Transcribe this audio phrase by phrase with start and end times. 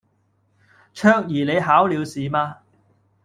[0.95, 2.61] 卓怡你考了試嗎